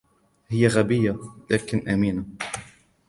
[0.47, 1.17] هي غبية,
[1.51, 2.25] ولكن أمينة.